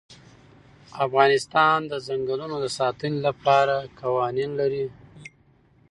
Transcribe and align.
افغانستان 1.05 1.77
د 1.91 1.93
چنګلونه 2.05 2.55
د 2.63 2.67
ساتنې 2.77 3.19
لپاره 3.27 3.75
قوانین 4.01 4.51
لري. 4.61 4.85